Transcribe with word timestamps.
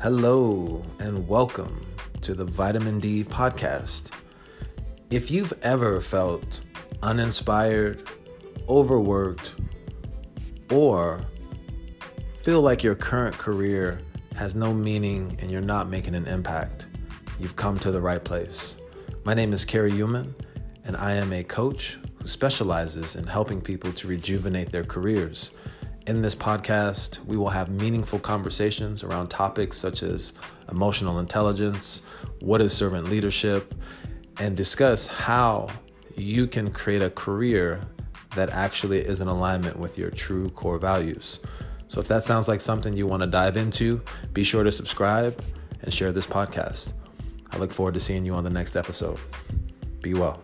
Hello, 0.00 0.84
and 1.00 1.26
welcome 1.26 1.84
to 2.20 2.32
the 2.32 2.44
Vitamin 2.44 3.00
D 3.00 3.24
podcast. 3.24 4.12
If 5.10 5.28
you've 5.28 5.52
ever 5.62 6.00
felt 6.00 6.60
uninspired, 7.02 8.08
overworked, 8.68 9.56
or 10.70 11.24
feel 12.42 12.60
like 12.60 12.84
your 12.84 12.94
current 12.94 13.36
career 13.36 14.00
has 14.36 14.54
no 14.54 14.72
meaning 14.72 15.36
and 15.40 15.50
you're 15.50 15.60
not 15.60 15.88
making 15.88 16.14
an 16.14 16.28
impact, 16.28 16.86
you've 17.40 17.56
come 17.56 17.76
to 17.80 17.90
the 17.90 18.00
right 18.00 18.22
place. 18.22 18.76
My 19.24 19.34
name 19.34 19.52
is 19.52 19.64
Kerry 19.64 19.90
Human, 19.90 20.32
and 20.84 20.96
I 20.96 21.14
am 21.14 21.32
a 21.32 21.42
coach 21.42 21.98
who 22.20 22.28
specializes 22.28 23.16
in 23.16 23.26
helping 23.26 23.60
people 23.60 23.92
to 23.94 24.06
rejuvenate 24.06 24.70
their 24.70 24.84
careers 24.84 25.50
in 26.08 26.22
this 26.22 26.34
podcast, 26.34 27.22
we 27.26 27.36
will 27.36 27.50
have 27.50 27.68
meaningful 27.68 28.18
conversations 28.18 29.04
around 29.04 29.28
topics 29.28 29.76
such 29.76 30.02
as 30.02 30.32
emotional 30.70 31.18
intelligence, 31.18 32.00
what 32.40 32.62
is 32.62 32.72
servant 32.72 33.10
leadership, 33.10 33.74
and 34.38 34.56
discuss 34.56 35.06
how 35.06 35.68
you 36.16 36.46
can 36.46 36.70
create 36.70 37.02
a 37.02 37.10
career 37.10 37.82
that 38.34 38.48
actually 38.50 39.00
is 39.00 39.20
in 39.20 39.28
alignment 39.28 39.78
with 39.78 39.98
your 39.98 40.10
true 40.10 40.48
core 40.50 40.78
values. 40.78 41.40
So, 41.88 42.00
if 42.00 42.08
that 42.08 42.24
sounds 42.24 42.48
like 42.48 42.62
something 42.62 42.96
you 42.96 43.06
want 43.06 43.22
to 43.22 43.26
dive 43.26 43.58
into, 43.58 44.02
be 44.32 44.44
sure 44.44 44.64
to 44.64 44.72
subscribe 44.72 45.42
and 45.82 45.92
share 45.92 46.12
this 46.12 46.26
podcast. 46.26 46.94
I 47.50 47.58
look 47.58 47.70
forward 47.70 47.94
to 47.94 48.00
seeing 48.00 48.24
you 48.24 48.34
on 48.34 48.44
the 48.44 48.50
next 48.50 48.76
episode. 48.76 49.18
Be 50.00 50.14
well. 50.14 50.42